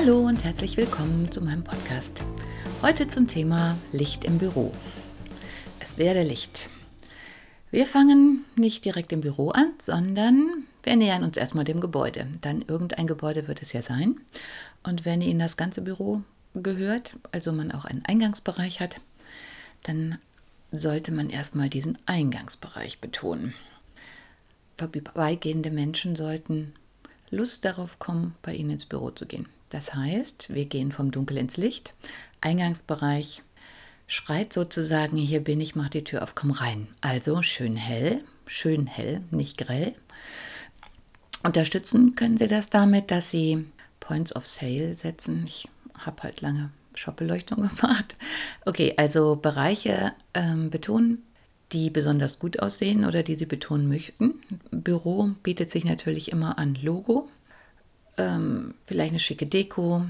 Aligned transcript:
Hallo 0.00 0.20
und 0.20 0.44
herzlich 0.44 0.76
willkommen 0.76 1.28
zu 1.28 1.40
meinem 1.40 1.64
Podcast. 1.64 2.22
Heute 2.82 3.08
zum 3.08 3.26
Thema 3.26 3.76
Licht 3.90 4.22
im 4.22 4.38
Büro. 4.38 4.70
Es 5.80 5.98
werde 5.98 6.22
Licht. 6.22 6.70
Wir 7.72 7.84
fangen 7.84 8.44
nicht 8.54 8.84
direkt 8.84 9.12
im 9.12 9.22
Büro 9.22 9.48
an, 9.48 9.72
sondern 9.78 10.66
wir 10.84 10.94
nähern 10.94 11.24
uns 11.24 11.36
erstmal 11.36 11.64
dem 11.64 11.80
Gebäude. 11.80 12.28
Dann 12.42 12.62
irgendein 12.62 13.08
Gebäude 13.08 13.48
wird 13.48 13.60
es 13.60 13.72
ja 13.72 13.82
sein. 13.82 14.20
Und 14.84 15.04
wenn 15.04 15.20
Ihnen 15.20 15.40
das 15.40 15.56
ganze 15.56 15.80
Büro 15.80 16.22
gehört, 16.54 17.16
also 17.32 17.50
man 17.50 17.72
auch 17.72 17.84
einen 17.84 18.04
Eingangsbereich 18.04 18.78
hat, 18.78 19.00
dann 19.82 20.18
sollte 20.70 21.10
man 21.10 21.28
erstmal 21.28 21.70
diesen 21.70 21.98
Eingangsbereich 22.06 23.00
betonen. 23.00 23.52
Vorbeigehende 24.76 25.72
Menschen 25.72 26.14
sollten 26.14 26.72
Lust 27.30 27.64
darauf 27.64 27.98
kommen, 27.98 28.36
bei 28.42 28.54
Ihnen 28.54 28.70
ins 28.70 28.86
Büro 28.86 29.10
zu 29.10 29.26
gehen. 29.26 29.48
Das 29.70 29.94
heißt, 29.94 30.52
wir 30.54 30.66
gehen 30.66 30.92
vom 30.92 31.10
Dunkel 31.10 31.36
ins 31.36 31.56
Licht. 31.56 31.94
Eingangsbereich 32.40 33.42
schreit 34.06 34.52
sozusagen, 34.52 35.16
hier 35.16 35.40
bin 35.40 35.60
ich, 35.60 35.76
mach 35.76 35.88
die 35.88 36.04
Tür 36.04 36.22
auf, 36.22 36.34
komm 36.34 36.50
rein. 36.50 36.88
Also 37.00 37.42
schön 37.42 37.76
hell, 37.76 38.24
schön 38.46 38.86
hell, 38.86 39.22
nicht 39.30 39.58
grell. 39.58 39.94
Unterstützen 41.42 42.16
können 42.16 42.38
Sie 42.38 42.48
das 42.48 42.70
damit, 42.70 43.10
dass 43.10 43.30
Sie 43.30 43.66
Points 44.00 44.34
of 44.34 44.46
Sale 44.46 44.94
setzen. 44.94 45.44
Ich 45.46 45.68
habe 45.94 46.22
halt 46.22 46.40
lange 46.40 46.70
Shopbeleuchtung 46.94 47.68
gemacht. 47.76 48.16
Okay, 48.64 48.94
also 48.96 49.36
Bereiche 49.36 50.12
ähm, 50.34 50.70
betonen, 50.70 51.22
die 51.72 51.90
besonders 51.90 52.38
gut 52.38 52.60
aussehen 52.60 53.04
oder 53.04 53.22
die 53.22 53.34
Sie 53.34 53.46
betonen 53.46 53.88
möchten. 53.88 54.40
Büro 54.70 55.30
bietet 55.42 55.70
sich 55.70 55.84
natürlich 55.84 56.32
immer 56.32 56.58
an 56.58 56.76
Logo, 56.80 57.28
ähm, 58.18 58.74
vielleicht 58.86 59.10
eine 59.10 59.18
schicke 59.18 59.46
Deko, 59.46 60.04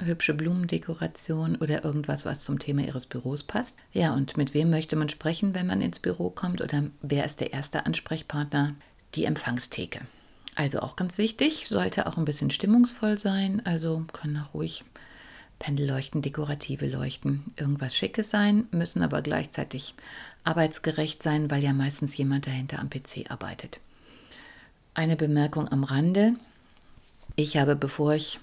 hübsche 0.00 0.34
Blumendekoration 0.34 1.56
oder 1.56 1.84
irgendwas, 1.84 2.24
was 2.24 2.44
zum 2.44 2.58
Thema 2.58 2.82
Ihres 2.82 3.06
Büros 3.06 3.42
passt. 3.42 3.76
Ja, 3.92 4.14
und 4.14 4.36
mit 4.36 4.54
wem 4.54 4.70
möchte 4.70 4.96
man 4.96 5.08
sprechen, 5.08 5.54
wenn 5.54 5.66
man 5.66 5.80
ins 5.80 6.00
Büro 6.00 6.30
kommt 6.30 6.60
oder 6.60 6.84
wer 7.02 7.24
ist 7.24 7.40
der 7.40 7.52
erste 7.52 7.86
Ansprechpartner? 7.86 8.74
Die 9.14 9.24
Empfangstheke. 9.24 10.00
Also 10.54 10.80
auch 10.80 10.96
ganz 10.96 11.18
wichtig, 11.18 11.68
sollte 11.68 12.06
auch 12.06 12.16
ein 12.16 12.24
bisschen 12.24 12.50
stimmungsvoll 12.50 13.16
sein, 13.16 13.62
also 13.64 14.04
können 14.12 14.36
auch 14.38 14.54
ruhig 14.54 14.84
Pendelleuchten, 15.58 16.22
dekorative 16.22 16.86
Leuchten, 16.86 17.52
irgendwas 17.56 17.96
Schickes 17.96 18.30
sein, 18.30 18.66
müssen 18.70 19.02
aber 19.02 19.22
gleichzeitig 19.22 19.94
arbeitsgerecht 20.44 21.22
sein, 21.22 21.50
weil 21.50 21.62
ja 21.62 21.72
meistens 21.72 22.16
jemand 22.16 22.46
dahinter 22.46 22.78
am 22.78 22.90
PC 22.90 23.30
arbeitet. 23.30 23.80
Eine 24.94 25.16
Bemerkung 25.16 25.68
am 25.68 25.84
Rande. 25.84 26.34
Ich 27.40 27.56
habe, 27.56 27.76
bevor 27.76 28.14
ich 28.14 28.40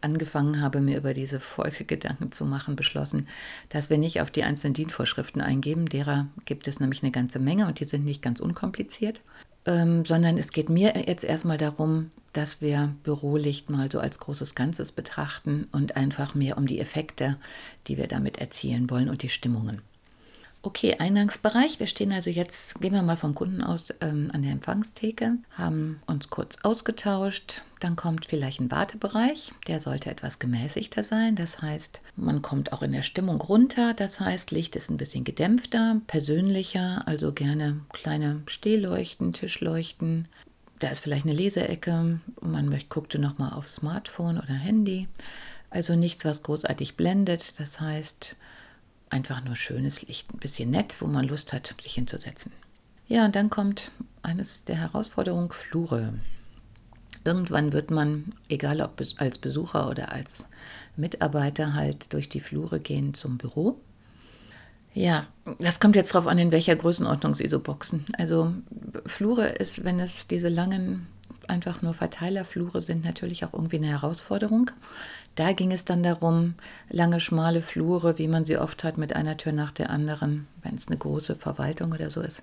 angefangen 0.00 0.60
habe, 0.60 0.80
mir 0.80 0.96
über 0.96 1.12
diese 1.12 1.40
Folge 1.40 1.84
Gedanken 1.84 2.30
zu 2.30 2.44
machen, 2.44 2.76
beschlossen, 2.76 3.26
dass 3.68 3.90
wir 3.90 3.98
nicht 3.98 4.20
auf 4.20 4.30
die 4.30 4.44
einzelnen 4.44 4.74
Dienstvorschriften 4.74 5.42
eingeben. 5.42 5.86
Derer 5.86 6.28
gibt 6.44 6.68
es 6.68 6.78
nämlich 6.78 7.02
eine 7.02 7.10
ganze 7.10 7.40
Menge 7.40 7.66
und 7.66 7.80
die 7.80 7.84
sind 7.84 8.04
nicht 8.04 8.22
ganz 8.22 8.38
unkompliziert, 8.38 9.22
ähm, 9.66 10.04
sondern 10.04 10.38
es 10.38 10.52
geht 10.52 10.68
mir 10.68 10.94
jetzt 11.08 11.24
erstmal 11.24 11.58
darum, 11.58 12.12
dass 12.32 12.60
wir 12.60 12.94
Bürolicht 13.02 13.70
mal 13.70 13.90
so 13.90 13.98
als 13.98 14.20
großes 14.20 14.54
Ganzes 14.54 14.92
betrachten 14.92 15.66
und 15.72 15.96
einfach 15.96 16.36
mehr 16.36 16.58
um 16.58 16.68
die 16.68 16.78
Effekte, 16.78 17.38
die 17.88 17.96
wir 17.96 18.06
damit 18.06 18.38
erzielen 18.38 18.88
wollen 18.88 19.08
und 19.08 19.24
die 19.24 19.30
Stimmungen. 19.30 19.82
Okay, 20.68 20.96
Eingangsbereich. 20.98 21.80
Wir 21.80 21.86
stehen 21.86 22.12
also 22.12 22.28
jetzt, 22.28 22.78
gehen 22.82 22.92
wir 22.92 23.00
mal 23.00 23.16
vom 23.16 23.34
Kunden 23.34 23.62
aus 23.62 23.88
ähm, 24.02 24.30
an 24.34 24.42
der 24.42 24.52
Empfangstheke, 24.52 25.38
haben 25.52 26.02
uns 26.04 26.28
kurz 26.28 26.58
ausgetauscht. 26.62 27.62
Dann 27.80 27.96
kommt 27.96 28.26
vielleicht 28.26 28.60
ein 28.60 28.70
Wartebereich, 28.70 29.54
der 29.66 29.80
sollte 29.80 30.10
etwas 30.10 30.38
gemäßigter 30.38 31.04
sein. 31.04 31.36
Das 31.36 31.62
heißt, 31.62 32.02
man 32.16 32.42
kommt 32.42 32.74
auch 32.74 32.82
in 32.82 32.92
der 32.92 33.00
Stimmung 33.00 33.40
runter. 33.40 33.94
Das 33.94 34.20
heißt, 34.20 34.50
Licht 34.50 34.76
ist 34.76 34.90
ein 34.90 34.98
bisschen 34.98 35.24
gedämpfter, 35.24 36.02
persönlicher, 36.06 37.00
also 37.06 37.32
gerne 37.32 37.80
kleine 37.94 38.42
Stehleuchten, 38.44 39.32
Tischleuchten. 39.32 40.28
Da 40.80 40.88
ist 40.88 41.00
vielleicht 41.00 41.24
eine 41.24 41.34
Leseecke. 41.34 42.20
Man 42.42 42.68
möchte, 42.68 42.90
guckte 42.90 43.18
nochmal 43.18 43.54
auf 43.54 43.70
Smartphone 43.70 44.36
oder 44.36 44.52
Handy. 44.52 45.08
Also 45.70 45.96
nichts, 45.96 46.26
was 46.26 46.42
großartig 46.42 46.98
blendet. 46.98 47.58
Das 47.58 47.80
heißt, 47.80 48.36
einfach 49.10 49.42
nur 49.44 49.56
schönes 49.56 50.02
Licht, 50.02 50.32
ein 50.32 50.38
bisschen 50.38 50.70
nett, 50.70 50.96
wo 51.00 51.06
man 51.06 51.26
Lust 51.26 51.52
hat, 51.52 51.74
sich 51.82 51.94
hinzusetzen. 51.94 52.52
Ja, 53.06 53.24
und 53.24 53.34
dann 53.34 53.50
kommt 53.50 53.90
eines 54.22 54.64
der 54.64 54.76
Herausforderungen 54.76 55.50
Flure. 55.50 56.14
Irgendwann 57.24 57.72
wird 57.72 57.90
man, 57.90 58.34
egal 58.48 58.80
ob 58.80 59.02
als 59.16 59.38
Besucher 59.38 59.88
oder 59.88 60.12
als 60.12 60.46
Mitarbeiter, 60.96 61.74
halt 61.74 62.12
durch 62.12 62.28
die 62.28 62.40
Flure 62.40 62.80
gehen 62.80 63.14
zum 63.14 63.38
Büro. 63.38 63.80
Ja, 64.94 65.26
das 65.58 65.80
kommt 65.80 65.96
jetzt 65.96 66.14
darauf 66.14 66.26
an, 66.26 66.38
in 66.38 66.52
welcher 66.52 66.76
Größenordnung 66.76 67.34
Sie 67.34 67.48
so 67.48 67.60
boxen. 67.60 68.04
Also 68.16 68.52
Flure 69.06 69.46
ist, 69.46 69.84
wenn 69.84 70.00
es 70.00 70.26
diese 70.26 70.48
langen, 70.48 71.06
einfach 71.48 71.82
nur 71.82 71.94
Verteilerflure 71.94 72.80
sind, 72.80 73.04
natürlich 73.04 73.44
auch 73.44 73.52
irgendwie 73.52 73.76
eine 73.76 73.88
Herausforderung. 73.88 74.70
Da 75.34 75.52
ging 75.52 75.72
es 75.72 75.84
dann 75.84 76.02
darum, 76.02 76.54
lange, 76.90 77.20
schmale 77.20 77.62
Flure, 77.62 78.18
wie 78.18 78.28
man 78.28 78.44
sie 78.44 78.58
oft 78.58 78.84
hat, 78.84 78.98
mit 78.98 79.14
einer 79.14 79.36
Tür 79.36 79.52
nach 79.52 79.72
der 79.72 79.90
anderen, 79.90 80.46
wenn 80.62 80.74
es 80.74 80.88
eine 80.88 80.96
große 80.96 81.36
Verwaltung 81.36 81.92
oder 81.92 82.10
so 82.10 82.20
ist, 82.20 82.42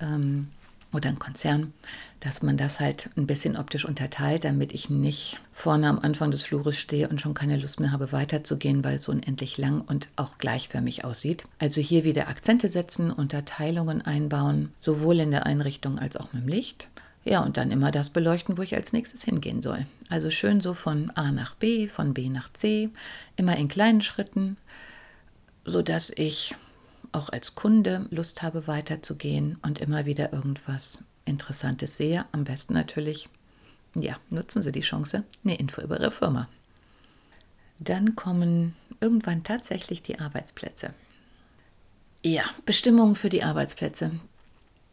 ähm, 0.00 0.48
oder 0.92 1.08
ein 1.08 1.18
Konzern, 1.18 1.72
dass 2.20 2.42
man 2.42 2.56
das 2.56 2.78
halt 2.78 3.10
ein 3.16 3.26
bisschen 3.26 3.56
optisch 3.56 3.84
unterteilt, 3.84 4.44
damit 4.44 4.72
ich 4.72 4.90
nicht 4.90 5.40
vorne 5.52 5.88
am 5.88 5.98
Anfang 5.98 6.30
des 6.30 6.42
Flures 6.42 6.76
stehe 6.76 7.08
und 7.08 7.20
schon 7.20 7.34
keine 7.34 7.56
Lust 7.56 7.80
mehr 7.80 7.92
habe, 7.92 8.12
weiterzugehen, 8.12 8.84
weil 8.84 8.96
es 8.96 9.08
unendlich 9.08 9.58
lang 9.58 9.80
und 9.80 10.08
auch 10.16 10.38
gleichförmig 10.38 11.04
aussieht. 11.04 11.44
Also 11.58 11.80
hier 11.80 12.04
wieder 12.04 12.28
Akzente 12.28 12.68
setzen, 12.68 13.10
Unterteilungen 13.10 14.02
einbauen, 14.02 14.72
sowohl 14.78 15.20
in 15.20 15.30
der 15.30 15.46
Einrichtung 15.46 15.98
als 15.98 16.16
auch 16.16 16.32
mit 16.32 16.42
dem 16.42 16.48
Licht. 16.48 16.88
Ja, 17.24 17.40
und 17.40 17.56
dann 17.56 17.70
immer 17.70 17.90
das 17.92 18.10
beleuchten, 18.10 18.58
wo 18.58 18.62
ich 18.62 18.74
als 18.74 18.92
nächstes 18.92 19.22
hingehen 19.24 19.62
soll. 19.62 19.86
Also 20.08 20.30
schön 20.30 20.60
so 20.60 20.74
von 20.74 21.10
A 21.10 21.30
nach 21.30 21.54
B, 21.54 21.86
von 21.86 22.14
B 22.14 22.28
nach 22.28 22.52
C, 22.52 22.90
immer 23.36 23.56
in 23.56 23.68
kleinen 23.68 24.00
Schritten, 24.00 24.56
sodass 25.64 26.10
ich 26.10 26.56
auch 27.12 27.28
als 27.28 27.54
Kunde 27.54 28.06
Lust 28.10 28.42
habe, 28.42 28.66
weiterzugehen 28.66 29.58
und 29.62 29.80
immer 29.80 30.06
wieder 30.06 30.32
irgendwas 30.32 31.04
Interessantes 31.24 31.96
sehe. 31.96 32.24
Am 32.32 32.44
besten 32.44 32.74
natürlich, 32.74 33.28
ja, 33.94 34.16
nutzen 34.30 34.62
Sie 34.62 34.72
die 34.72 34.80
Chance, 34.80 35.22
eine 35.44 35.56
Info 35.56 35.80
über 35.80 36.00
Ihre 36.00 36.10
Firma. 36.10 36.48
Dann 37.78 38.16
kommen 38.16 38.74
irgendwann 39.00 39.44
tatsächlich 39.44 40.02
die 40.02 40.18
Arbeitsplätze. 40.18 40.94
Ja, 42.24 42.44
Bestimmungen 42.64 43.16
für 43.16 43.28
die 43.28 43.42
Arbeitsplätze. 43.42 44.12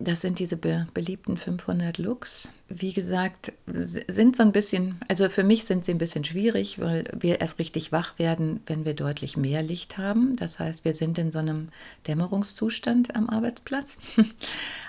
Das 0.02 0.22
sind 0.22 0.40
diese 0.40 0.56
be 0.56 0.88
beliebten 0.94 1.36
500 1.36 1.98
Looks. 1.98 2.54
Wie 2.70 2.94
gesagt, 2.94 3.52
sind 3.68 4.34
so 4.38 4.44
ein 4.44 4.54
bisschen, 4.54 4.98
also 5.10 5.28
für 5.28 5.44
mich 5.44 5.66
sind 5.66 5.84
sie 5.84 5.92
ein 5.92 5.98
bisschen 5.98 6.24
schwierig, 6.24 6.80
weil 6.80 7.04
wir 7.20 7.42
erst 7.42 7.60
richtig 7.60 7.92
wach 7.92 8.18
werden, 8.18 8.62
wenn 8.66 8.86
wir 8.86 8.94
deutlich 8.94 9.36
mehr 9.36 9.62
Licht 9.62 9.98
haben. 9.98 10.38
Das 10.38 10.58
heißt, 10.58 10.86
wir 10.86 10.96
sind 10.96 11.18
in 11.18 11.34
so 11.34 11.40
einem 11.40 11.68
Dämmerungszustand 12.08 13.14
am 13.14 13.30
Arbeitsplatz. 13.30 13.98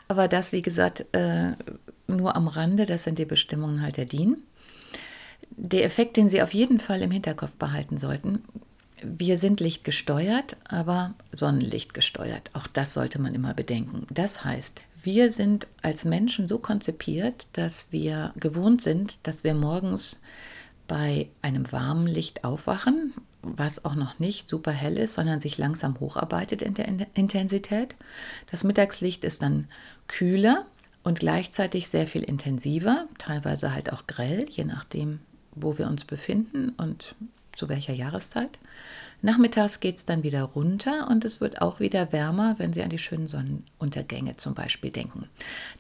Aber 0.09 0.29
das, 0.29 0.53
wie 0.53 0.62
gesagt, 0.62 1.05
äh, 1.11 1.55
nur 2.07 2.37
am 2.37 2.47
Rande, 2.47 2.87
das 2.87 3.03
sind 3.03 3.19
die 3.19 3.25
Bestimmungen 3.25 3.83
halt 3.83 3.97
der 3.97 4.05
DIN. 4.05 4.45
Der 5.51 5.85
Effekt, 5.85 6.17
den 6.17 6.29
Sie 6.29 6.41
auf 6.41 6.55
jeden 6.55 6.79
Fall 6.79 7.03
im 7.03 7.11
Hinterkopf 7.11 7.57
behalten 7.57 7.99
sollten, 7.99 8.45
wir 9.03 9.39
sind 9.39 9.59
lichtgesteuert, 9.59 10.57
aber 10.69 11.15
Sonnenlicht 11.35 11.95
gesteuert. 11.95 12.51
Auch 12.53 12.69
das 12.69 12.93
sollte 12.93 13.21
man 13.21 13.35
immer 13.35 13.55
bedenken. 13.55 14.07
Das 14.11 14.45
heißt, 14.45 14.83
wir 15.02 15.31
sind 15.31 15.67
als 15.82 16.05
Menschen 16.05 16.49
so 16.49 16.58
konzipiert, 16.58 17.49
dass 17.52 17.88
wir 17.91 18.32
gewohnt 18.37 18.82
sind, 18.82 19.26
dass 19.26 19.44
wir 19.44 19.55
morgens 19.55 20.20
bei 20.88 21.29
einem 21.43 21.70
warmen 21.70 22.06
Licht 22.06 22.44
aufwachen, 22.44 23.14
was 23.43 23.85
auch 23.85 23.94
noch 23.94 24.19
nicht 24.19 24.49
super 24.49 24.73
hell 24.73 24.99
ist, 24.99 25.14
sondern 25.14 25.41
sich 25.41 25.56
langsam 25.56 25.99
hocharbeitet 26.00 26.62
in 26.62 26.75
der 26.75 26.88
Intensität. 27.14 27.94
Das 28.50 28.64
Mittagslicht 28.64 29.25
ist 29.25 29.43
dann 29.43 29.69
kühler, 30.08 30.67
und 31.02 31.20
gleichzeitig 31.20 31.88
sehr 31.88 32.06
viel 32.06 32.23
intensiver, 32.23 33.06
teilweise 33.19 33.73
halt 33.75 33.93
auch 33.93 34.06
grell, 34.06 34.47
je 34.50 34.64
nachdem, 34.64 35.20
wo 35.55 35.79
wir 35.79 35.87
uns 35.87 36.05
befinden 36.05 36.70
und 36.70 37.14
zu 37.61 37.69
welcher 37.69 37.93
Jahreszeit. 37.93 38.59
Nachmittags 39.21 39.81
geht 39.81 39.99
es 39.99 40.07
dann 40.07 40.23
wieder 40.23 40.45
runter 40.45 41.09
und 41.11 41.27
es 41.27 41.43
wird 41.43 41.61
auch 41.61 41.79
wieder 41.79 42.11
wärmer, 42.11 42.55
wenn 42.57 42.73
Sie 42.73 42.83
an 42.83 42.89
die 42.89 42.99
schönen 42.99 43.29
Sonnenuntergänge 43.29 44.39
zum 44.39 44.55
Beispiel 44.55 44.91
denken. 44.91 45.29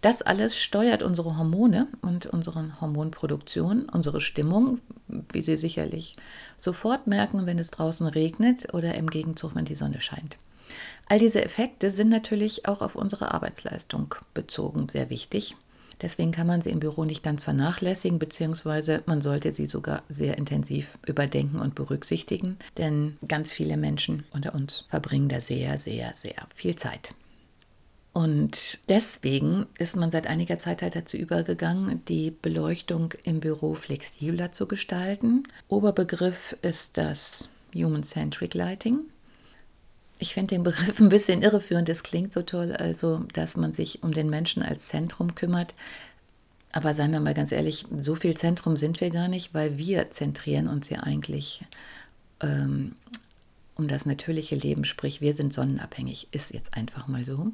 Das 0.02 0.20
alles 0.20 0.58
steuert 0.58 1.02
unsere 1.02 1.38
Hormone 1.38 1.88
und 2.02 2.26
unsere 2.26 2.78
Hormonproduktion, 2.82 3.88
unsere 3.88 4.20
Stimmung, 4.20 4.80
wie 5.08 5.40
Sie 5.40 5.56
sicherlich 5.56 6.16
sofort 6.58 7.06
merken, 7.06 7.46
wenn 7.46 7.58
es 7.58 7.70
draußen 7.70 8.06
regnet 8.06 8.74
oder 8.74 8.94
im 8.94 9.08
Gegenzug, 9.08 9.54
wenn 9.54 9.64
die 9.64 9.74
Sonne 9.74 10.02
scheint. 10.02 10.36
All 11.08 11.18
diese 11.18 11.42
Effekte 11.42 11.90
sind 11.90 12.10
natürlich 12.10 12.68
auch 12.68 12.82
auf 12.82 12.94
unsere 12.94 13.32
Arbeitsleistung 13.32 14.14
bezogen 14.34 14.90
sehr 14.90 15.08
wichtig. 15.08 15.56
Deswegen 16.02 16.32
kann 16.32 16.46
man 16.46 16.62
sie 16.62 16.70
im 16.70 16.80
Büro 16.80 17.04
nicht 17.04 17.22
ganz 17.22 17.44
vernachlässigen, 17.44 18.18
beziehungsweise 18.18 19.02
man 19.06 19.20
sollte 19.20 19.52
sie 19.52 19.66
sogar 19.66 20.02
sehr 20.08 20.38
intensiv 20.38 20.98
überdenken 21.06 21.60
und 21.60 21.74
berücksichtigen, 21.74 22.56
denn 22.78 23.18
ganz 23.28 23.52
viele 23.52 23.76
Menschen 23.76 24.24
unter 24.32 24.54
uns 24.54 24.86
verbringen 24.88 25.28
da 25.28 25.40
sehr, 25.40 25.78
sehr, 25.78 26.12
sehr 26.14 26.46
viel 26.54 26.76
Zeit. 26.76 27.14
Und 28.12 28.80
deswegen 28.88 29.66
ist 29.78 29.96
man 29.96 30.10
seit 30.10 30.26
einiger 30.26 30.58
Zeit 30.58 30.82
halt 30.82 30.96
dazu 30.96 31.16
übergegangen, 31.16 32.04
die 32.06 32.32
Beleuchtung 32.32 33.14
im 33.22 33.38
Büro 33.38 33.74
flexibler 33.74 34.50
zu 34.50 34.66
gestalten. 34.66 35.44
Oberbegriff 35.68 36.56
ist 36.62 36.96
das 36.96 37.48
Human-Centric 37.72 38.54
Lighting. 38.54 39.04
Ich 40.20 40.34
finde 40.34 40.54
den 40.54 40.62
Begriff 40.62 41.00
ein 41.00 41.08
bisschen 41.08 41.42
irreführend. 41.42 41.88
Das 41.88 42.02
klingt 42.02 42.32
so 42.32 42.42
toll, 42.42 42.72
also 42.72 43.24
dass 43.32 43.56
man 43.56 43.72
sich 43.72 44.02
um 44.02 44.12
den 44.12 44.28
Menschen 44.28 44.62
als 44.62 44.86
Zentrum 44.86 45.34
kümmert. 45.34 45.74
Aber 46.72 46.94
seien 46.94 47.10
wir 47.10 47.20
mal 47.20 47.34
ganz 47.34 47.50
ehrlich, 47.50 47.86
so 47.96 48.14
viel 48.14 48.36
Zentrum 48.36 48.76
sind 48.76 49.00
wir 49.00 49.10
gar 49.10 49.28
nicht, 49.28 49.54
weil 49.54 49.78
wir 49.78 50.10
zentrieren 50.10 50.68
uns 50.68 50.88
ja 50.90 51.00
eigentlich 51.00 51.64
ähm, 52.40 52.94
um 53.76 53.88
das 53.88 54.04
natürliche 54.04 54.54
Leben, 54.54 54.84
sprich 54.84 55.22
wir 55.22 55.32
sind 55.32 55.54
sonnenabhängig, 55.54 56.28
ist 56.32 56.52
jetzt 56.52 56.76
einfach 56.76 57.08
mal 57.08 57.24
so. 57.24 57.52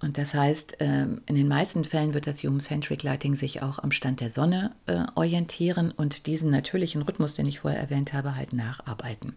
Und 0.00 0.18
das 0.18 0.34
heißt, 0.34 0.78
ähm, 0.80 1.22
in 1.26 1.36
den 1.36 1.46
meisten 1.46 1.84
Fällen 1.84 2.12
wird 2.12 2.26
das 2.26 2.42
Human-Centric 2.42 3.04
Lighting 3.04 3.36
sich 3.36 3.62
auch 3.62 3.78
am 3.78 3.92
Stand 3.92 4.18
der 4.18 4.32
Sonne 4.32 4.72
äh, 4.86 5.04
orientieren 5.14 5.92
und 5.92 6.26
diesen 6.26 6.50
natürlichen 6.50 7.02
Rhythmus, 7.02 7.34
den 7.34 7.46
ich 7.46 7.60
vorher 7.60 7.80
erwähnt 7.80 8.12
habe, 8.12 8.34
halt 8.34 8.52
nacharbeiten 8.52 9.36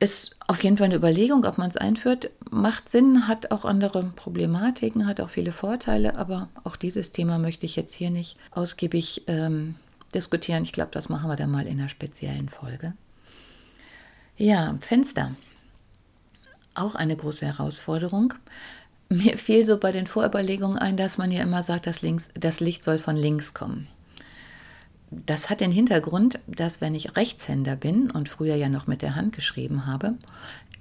ist 0.00 0.36
auf 0.46 0.64
jeden 0.64 0.78
Fall 0.78 0.86
eine 0.86 0.96
Überlegung, 0.96 1.44
ob 1.44 1.58
man 1.58 1.68
es 1.68 1.76
einführt. 1.76 2.30
Macht 2.50 2.88
Sinn, 2.88 3.28
hat 3.28 3.50
auch 3.50 3.66
andere 3.66 4.02
Problematiken, 4.16 5.06
hat 5.06 5.20
auch 5.20 5.28
viele 5.28 5.52
Vorteile, 5.52 6.16
aber 6.16 6.48
auch 6.64 6.76
dieses 6.76 7.12
Thema 7.12 7.38
möchte 7.38 7.66
ich 7.66 7.76
jetzt 7.76 7.94
hier 7.94 8.10
nicht 8.10 8.38
ausgiebig 8.50 9.24
ähm, 9.26 9.76
diskutieren. 10.14 10.64
Ich 10.64 10.72
glaube, 10.72 10.90
das 10.92 11.10
machen 11.10 11.28
wir 11.30 11.36
dann 11.36 11.50
mal 11.50 11.66
in 11.66 11.78
einer 11.78 11.90
speziellen 11.90 12.48
Folge. 12.48 12.94
Ja, 14.36 14.76
Fenster. 14.80 15.34
Auch 16.74 16.94
eine 16.94 17.14
große 17.14 17.44
Herausforderung. 17.44 18.32
Mir 19.10 19.36
fiel 19.36 19.66
so 19.66 19.76
bei 19.76 19.92
den 19.92 20.06
Vorüberlegungen 20.06 20.78
ein, 20.78 20.96
dass 20.96 21.18
man 21.18 21.30
ja 21.30 21.42
immer 21.42 21.62
sagt, 21.62 21.86
dass 21.86 22.00
links, 22.00 22.28
das 22.34 22.60
Licht 22.60 22.82
soll 22.82 22.98
von 22.98 23.16
links 23.16 23.52
kommen. 23.52 23.86
Das 25.10 25.50
hat 25.50 25.60
den 25.60 25.72
Hintergrund, 25.72 26.38
dass 26.46 26.80
wenn 26.80 26.94
ich 26.94 27.16
Rechtshänder 27.16 27.74
bin 27.74 28.10
und 28.10 28.28
früher 28.28 28.54
ja 28.54 28.68
noch 28.68 28.86
mit 28.86 29.02
der 29.02 29.16
Hand 29.16 29.34
geschrieben 29.34 29.86
habe 29.86 30.14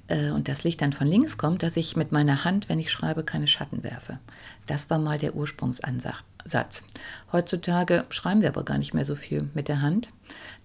äh, 0.07 0.29
und 0.29 0.47
das 0.47 0.63
Licht 0.63 0.81
dann 0.81 0.93
von 0.93 1.07
links 1.07 1.37
kommt, 1.37 1.63
dass 1.63 1.77
ich 1.77 1.95
mit 1.95 2.11
meiner 2.11 2.43
Hand, 2.45 2.69
wenn 2.69 2.79
ich 2.79 2.91
schreibe, 2.91 3.23
keine 3.23 3.47
Schatten 3.47 3.83
werfe. 3.83 4.19
Das 4.67 4.89
war 4.91 4.99
mal 4.99 5.17
der 5.17 5.35
Ursprungsansatz. 5.35 6.83
Heutzutage 7.31 8.05
schreiben 8.09 8.41
wir 8.41 8.49
aber 8.49 8.63
gar 8.63 8.77
nicht 8.77 8.93
mehr 8.93 9.05
so 9.05 9.15
viel 9.15 9.49
mit 9.55 9.67
der 9.67 9.81
Hand. 9.81 10.09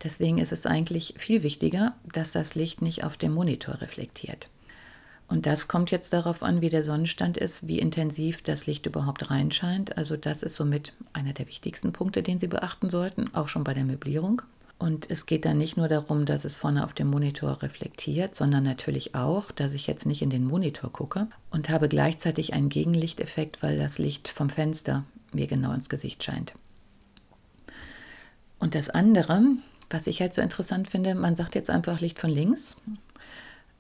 Deswegen 0.03 0.39
ist 0.39 0.53
es 0.53 0.67
eigentlich 0.67 1.15
viel 1.17 1.43
wichtiger, 1.43 1.95
dass 2.13 2.33
das 2.33 2.55
Licht 2.55 2.83
nicht 2.83 3.03
auf 3.03 3.17
dem 3.17 3.33
Monitor 3.33 3.81
reflektiert. 3.81 4.49
Und 5.29 5.47
das 5.47 5.69
kommt 5.69 5.91
jetzt 5.91 6.13
darauf 6.13 6.43
an, 6.43 6.61
wie 6.61 6.69
der 6.69 6.85
Sonnenstand 6.85 7.37
ist, 7.37 7.67
wie 7.67 7.79
intensiv 7.79 8.43
das 8.43 8.67
Licht 8.67 8.87
überhaupt 8.87 9.31
reinscheint. 9.31 9.97
Also 9.97 10.17
das 10.17 10.43
ist 10.43 10.55
somit 10.55 10.93
einer 11.13 11.33
der 11.33 11.49
wichtigsten 11.49 11.93
Punkte, 11.93 12.23
den 12.23 12.39
Sie 12.39 12.47
beachten 12.47 12.91
sollten, 12.91 13.35
auch 13.35 13.49
schon 13.49 13.65
bei 13.65 13.75
der 13.75 13.85
Möblierung. 13.85 14.43
Und 14.79 15.11
es 15.11 15.25
geht 15.25 15.45
dann 15.45 15.57
nicht 15.57 15.77
nur 15.77 15.89
darum, 15.89 16.27
dass 16.27 16.45
es 16.45 16.57
vorne 16.57 16.85
auf 16.85 16.93
dem 16.93 17.09
Monitor 17.09 17.63
reflektiert, 17.63 18.35
sondern 18.35 18.65
natürlich 18.65 19.15
auch, 19.15 19.51
dass 19.51 19.73
ich 19.73 19.87
jetzt 19.87 20.05
nicht 20.05 20.21
in 20.21 20.31
den 20.31 20.45
Monitor 20.45 20.93
gucke 20.93 21.29
und 21.51 21.71
habe 21.71 21.89
gleichzeitig 21.89 22.53
einen 22.53 22.69
Gegenlichteffekt, 22.69 23.63
weil 23.63 23.79
das 23.79 23.99
Licht 23.99 24.29
vom 24.29 24.51
Fenster 24.51 25.05
mir 25.33 25.47
genau 25.47 25.73
ins 25.73 25.89
Gesicht 25.89 26.23
scheint. 26.23 26.55
Und 28.59 28.75
das 28.75 28.91
andere, 28.91 29.43
was 29.91 30.07
ich 30.07 30.21
halt 30.21 30.35
so 30.35 30.43
interessant 30.43 30.89
finde, 30.89 31.15
man 31.15 31.37
sagt 31.37 31.55
jetzt 31.55 31.71
einfach 31.71 32.01
Licht 32.01 32.19
von 32.19 32.31
links 32.31 32.77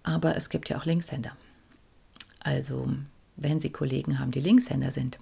aber 0.04 0.36
es 0.36 0.48
gibt 0.48 0.68
ja 0.68 0.78
auch 0.78 0.84
Linkshänder. 0.84 1.32
Also 2.40 2.88
wenn 3.36 3.58
Sie 3.58 3.70
Kollegen 3.70 4.20
haben, 4.20 4.30
die 4.30 4.40
Linkshänder 4.40 4.92
sind 4.92 5.18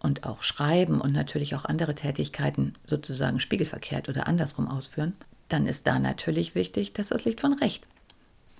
und 0.00 0.24
auch 0.24 0.42
schreiben 0.42 1.00
und 1.00 1.12
natürlich 1.12 1.54
auch 1.54 1.64
andere 1.64 1.94
Tätigkeiten 1.94 2.74
sozusagen 2.86 3.38
spiegelverkehrt 3.38 4.08
oder 4.08 4.26
andersrum 4.26 4.68
ausführen, 4.68 5.12
dann 5.48 5.66
ist 5.66 5.86
da 5.86 5.98
natürlich 5.98 6.54
wichtig, 6.54 6.92
dass 6.94 7.08
das 7.08 7.24
Licht 7.24 7.40
von 7.40 7.52
rechts. 7.52 7.88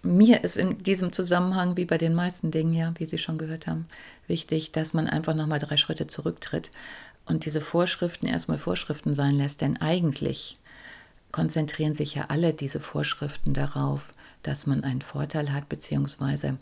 Mir 0.02 0.44
ist 0.44 0.56
in 0.56 0.78
diesem 0.78 1.12
Zusammenhang, 1.12 1.76
wie 1.76 1.84
bei 1.84 1.98
den 1.98 2.14
meisten 2.14 2.52
Dingen 2.52 2.74
ja, 2.74 2.92
wie 2.98 3.06
Sie 3.06 3.18
schon 3.18 3.38
gehört 3.38 3.66
haben, 3.66 3.88
wichtig, 4.28 4.70
dass 4.70 4.92
man 4.92 5.08
einfach 5.08 5.34
nochmal 5.34 5.58
drei 5.58 5.76
Schritte 5.76 6.06
zurücktritt 6.06 6.70
und 7.24 7.44
diese 7.44 7.60
Vorschriften 7.60 8.26
erstmal 8.26 8.58
Vorschriften 8.58 9.14
sein 9.14 9.34
lässt, 9.34 9.62
denn 9.62 9.78
eigentlich 9.78 10.58
konzentrieren 11.36 11.92
sich 11.92 12.14
ja 12.14 12.24
alle 12.28 12.54
diese 12.54 12.80
Vorschriften 12.80 13.52
darauf, 13.52 14.10
dass 14.42 14.66
man 14.66 14.84
einen 14.84 15.02
Vorteil 15.02 15.52
hat, 15.52 15.68
beziehungsweise 15.68 16.56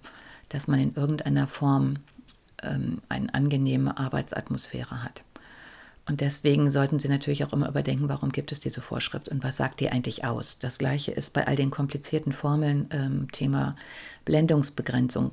dass 0.49 0.67
man 0.67 0.81
in 0.81 0.97
irgendeiner 0.97 1.47
Form 1.47 1.99
ähm, 2.61 3.01
eine 3.09 3.33
angenehme 3.33 3.97
Arbeitsatmosphäre 3.97 5.05
hat. 5.05 5.23
Und 6.07 6.21
deswegen 6.21 6.73
sollten 6.73 6.99
Sie 6.99 7.09
natürlich 7.09 7.45
auch 7.45 7.53
immer 7.53 7.69
überdenken, 7.69 8.09
warum 8.09 8.33
gibt 8.33 8.51
es 8.51 8.59
diese 8.59 8.81
Vorschrift 8.81 9.29
und 9.29 9.45
was 9.45 9.59
sagt 9.59 9.79
die 9.79 9.91
eigentlich 9.91 10.25
aus. 10.25 10.59
Das 10.59 10.79
gleiche 10.79 11.13
ist 11.13 11.33
bei 11.33 11.47
all 11.47 11.55
den 11.55 11.71
komplizierten 11.71 12.33
Formeln 12.33 12.89
ähm, 12.91 13.31
Thema 13.31 13.77
Blendungsbegrenzung. 14.25 15.31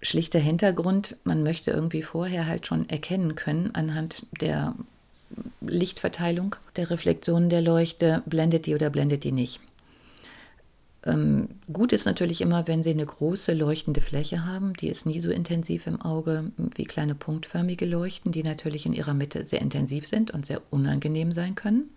Schlichter 0.00 0.38
Hintergrund, 0.38 1.16
man 1.24 1.42
möchte 1.42 1.72
irgendwie 1.72 2.02
vorher 2.02 2.46
halt 2.46 2.68
schon 2.68 2.88
erkennen 2.88 3.34
können 3.34 3.74
anhand 3.74 4.26
der 4.40 4.76
Lichtverteilung 5.60 6.56
der 6.76 6.90
Reflexionen 6.90 7.50
der 7.50 7.62
Leuchte, 7.62 8.22
blendet 8.26 8.66
die 8.66 8.74
oder 8.74 8.90
blendet 8.90 9.24
die 9.24 9.32
nicht. 9.32 9.60
Ähm, 11.04 11.48
gut 11.72 11.92
ist 11.92 12.06
natürlich 12.06 12.40
immer, 12.40 12.66
wenn 12.66 12.82
Sie 12.82 12.90
eine 12.90 13.06
große 13.06 13.54
leuchtende 13.54 14.00
Fläche 14.00 14.44
haben. 14.44 14.74
Die 14.74 14.88
ist 14.88 15.06
nie 15.06 15.20
so 15.20 15.30
intensiv 15.30 15.86
im 15.86 16.00
Auge 16.02 16.50
wie 16.76 16.84
kleine 16.84 17.14
punktförmige 17.14 17.86
Leuchten, 17.86 18.32
die 18.32 18.42
natürlich 18.42 18.84
in 18.84 18.92
ihrer 18.92 19.14
Mitte 19.14 19.44
sehr 19.44 19.60
intensiv 19.60 20.08
sind 20.08 20.30
und 20.30 20.44
sehr 20.44 20.60
unangenehm 20.70 21.32
sein 21.32 21.54
können. 21.54 21.90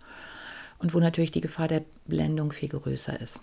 Und 0.78 0.94
wo 0.94 1.00
natürlich 1.00 1.32
die 1.32 1.40
Gefahr 1.40 1.68
der 1.68 1.82
Blendung 2.06 2.52
viel 2.52 2.68
größer 2.68 3.20
ist. 3.20 3.40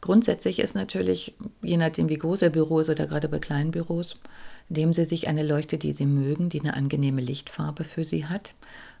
Grundsätzlich 0.00 0.60
ist 0.60 0.74
natürlich, 0.74 1.34
je 1.60 1.76
nachdem 1.76 2.08
wie 2.08 2.18
groß 2.18 2.42
Ihr 2.42 2.50
Büro 2.50 2.80
ist 2.80 2.88
oder 2.88 3.06
gerade 3.06 3.28
bei 3.28 3.38
kleinen 3.38 3.72
Büros, 3.72 4.16
Nehmen 4.68 4.92
Sie 4.92 5.04
sich 5.04 5.28
eine 5.28 5.42
Leuchte, 5.42 5.78
die 5.78 5.92
Sie 5.92 6.06
mögen, 6.06 6.50
die 6.50 6.60
eine 6.60 6.74
angenehme 6.74 7.20
Lichtfarbe 7.20 7.84
für 7.84 8.04
Sie 8.04 8.26
hat. 8.26 8.54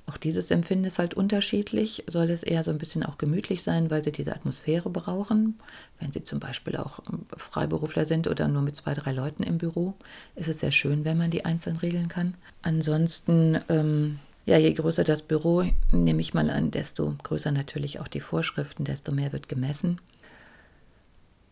Auch 0.08 0.16
dieses 0.16 0.50
Empfinden 0.50 0.86
ist 0.86 0.98
halt 0.98 1.12
unterschiedlich. 1.12 2.04
Soll 2.06 2.30
es 2.30 2.42
eher 2.42 2.64
so 2.64 2.70
ein 2.70 2.78
bisschen 2.78 3.02
auch 3.02 3.18
gemütlich 3.18 3.62
sein, 3.62 3.90
weil 3.90 4.02
Sie 4.02 4.10
diese 4.10 4.34
Atmosphäre 4.34 4.88
brauchen? 4.88 5.58
Wenn 6.00 6.12
Sie 6.12 6.22
zum 6.22 6.40
Beispiel 6.40 6.76
auch 6.76 7.00
ähm, 7.10 7.26
Freiberufler 7.36 8.06
sind 8.06 8.26
oder 8.26 8.48
nur 8.48 8.62
mit 8.62 8.76
zwei, 8.76 8.94
drei 8.94 9.12
Leuten 9.12 9.42
im 9.42 9.58
Büro, 9.58 9.92
ist 10.34 10.48
es 10.48 10.60
sehr 10.60 10.72
schön, 10.72 11.04
wenn 11.04 11.18
man 11.18 11.30
die 11.30 11.44
einzeln 11.44 11.76
regeln 11.76 12.08
kann. 12.08 12.34
Ansonsten, 12.62 13.58
ähm, 13.68 14.18
ja, 14.46 14.56
je 14.56 14.72
größer 14.72 15.04
das 15.04 15.20
Büro, 15.20 15.64
nehme 15.92 16.22
ich 16.22 16.32
mal 16.32 16.48
an, 16.48 16.70
desto 16.70 17.14
größer 17.22 17.52
natürlich 17.52 18.00
auch 18.00 18.08
die 18.08 18.20
Vorschriften, 18.20 18.84
desto 18.84 19.12
mehr 19.12 19.34
wird 19.34 19.50
gemessen. 19.50 20.00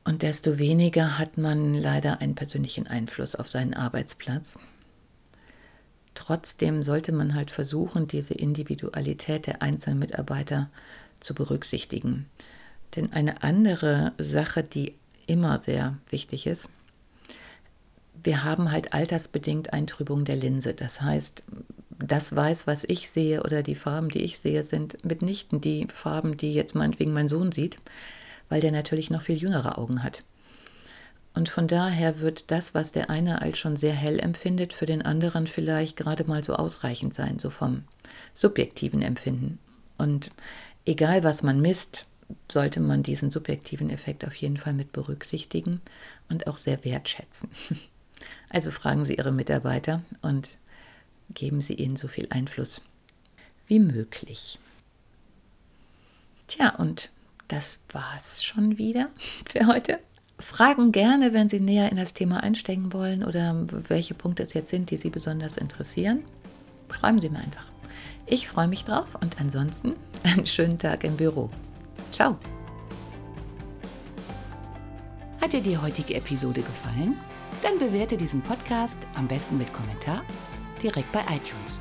Und 0.06 0.22
desto 0.22 0.60
weniger 0.60 1.18
hat 1.18 1.36
man 1.36 1.74
leider 1.74 2.20
einen 2.20 2.36
persönlichen 2.36 2.86
Einfluss 2.86 3.34
auf 3.34 3.48
seinen 3.48 3.74
Arbeitsplatz. 3.74 4.56
Trotzdem 6.14 6.84
sollte 6.84 7.10
man 7.10 7.34
halt 7.34 7.50
versuchen, 7.50 8.06
diese 8.06 8.32
Individualität 8.32 9.48
der 9.48 9.62
einzelnen 9.62 9.98
Mitarbeiter 9.98 10.70
zu 11.18 11.34
berücksichtigen. 11.34 12.26
Denn 12.94 13.12
eine 13.12 13.42
andere 13.42 14.12
Sache, 14.16 14.62
die 14.62 14.94
immer 15.26 15.60
sehr 15.60 15.98
wichtig 16.08 16.46
ist, 16.46 16.70
wir 18.22 18.44
haben 18.44 18.70
halt 18.70 18.94
altersbedingt 18.94 19.72
Eintrübung 19.72 20.24
der 20.24 20.36
Linse. 20.36 20.72
Das 20.72 21.00
heißt, 21.00 21.42
das 21.98 22.34
Weiß, 22.34 22.68
was 22.68 22.84
ich 22.84 23.10
sehe 23.10 23.42
oder 23.42 23.64
die 23.64 23.74
Farben, 23.74 24.10
die 24.10 24.22
ich 24.22 24.38
sehe, 24.38 24.62
sind 24.62 25.04
mitnichten 25.04 25.60
die 25.60 25.88
Farben, 25.92 26.36
die 26.36 26.54
jetzt 26.54 26.76
meinetwegen 26.76 27.12
mein 27.12 27.26
Sohn 27.26 27.50
sieht 27.50 27.78
weil 28.48 28.60
der 28.60 28.72
natürlich 28.72 29.10
noch 29.10 29.22
viel 29.22 29.36
jüngere 29.36 29.78
Augen 29.78 30.02
hat. 30.02 30.22
Und 31.34 31.50
von 31.50 31.68
daher 31.68 32.20
wird 32.20 32.50
das, 32.50 32.74
was 32.74 32.92
der 32.92 33.10
eine 33.10 33.42
als 33.42 33.58
schon 33.58 33.76
sehr 33.76 33.92
hell 33.92 34.18
empfindet, 34.18 34.72
für 34.72 34.86
den 34.86 35.02
anderen 35.02 35.46
vielleicht 35.46 35.96
gerade 35.96 36.24
mal 36.24 36.42
so 36.42 36.54
ausreichend 36.54 37.12
sein, 37.12 37.38
so 37.38 37.50
vom 37.50 37.84
subjektiven 38.32 39.02
Empfinden. 39.02 39.58
Und 39.98 40.30
egal 40.86 41.24
was 41.24 41.42
man 41.42 41.60
misst, 41.60 42.06
sollte 42.50 42.80
man 42.80 43.02
diesen 43.02 43.30
subjektiven 43.30 43.90
Effekt 43.90 44.26
auf 44.26 44.34
jeden 44.34 44.56
Fall 44.56 44.72
mit 44.72 44.92
berücksichtigen 44.92 45.80
und 46.28 46.46
auch 46.46 46.56
sehr 46.56 46.84
wertschätzen. 46.84 47.50
Also 48.48 48.70
fragen 48.70 49.04
Sie 49.04 49.16
Ihre 49.16 49.32
Mitarbeiter 49.32 50.00
und 50.22 50.48
geben 51.34 51.60
Sie 51.60 51.74
ihnen 51.74 51.96
so 51.96 52.08
viel 52.08 52.26
Einfluss 52.30 52.80
wie 53.66 53.78
möglich. 53.78 54.58
Tja, 56.46 56.74
und 56.76 57.10
das 57.48 57.80
war's 57.92 58.44
schon 58.44 58.78
wieder 58.78 59.08
für 59.48 59.66
heute. 59.66 59.98
Fragen 60.38 60.92
gerne, 60.92 61.32
wenn 61.32 61.48
Sie 61.48 61.60
näher 61.60 61.90
in 61.90 61.96
das 61.96 62.12
Thema 62.12 62.42
einsteigen 62.42 62.92
wollen 62.92 63.24
oder 63.24 63.66
welche 63.88 64.14
Punkte 64.14 64.42
es 64.42 64.52
jetzt 64.52 64.70
sind, 64.70 64.90
die 64.90 64.96
Sie 64.96 65.10
besonders 65.10 65.56
interessieren. 65.56 66.24
Schreiben 66.90 67.20
Sie 67.20 67.30
mir 67.30 67.38
einfach. 67.38 67.64
Ich 68.26 68.48
freue 68.48 68.68
mich 68.68 68.84
drauf 68.84 69.16
und 69.20 69.40
ansonsten 69.40 69.94
einen 70.24 70.46
schönen 70.46 70.78
Tag 70.78 71.04
im 71.04 71.16
Büro. 71.16 71.50
Ciao. 72.12 72.36
Hat 75.40 75.52
dir 75.52 75.62
die 75.62 75.78
heutige 75.78 76.14
Episode 76.14 76.60
gefallen? 76.60 77.16
Dann 77.62 77.78
bewerte 77.78 78.16
diesen 78.16 78.42
Podcast 78.42 78.98
am 79.14 79.28
besten 79.28 79.56
mit 79.56 79.72
Kommentar 79.72 80.22
direkt 80.82 81.10
bei 81.12 81.20
iTunes. 81.20 81.80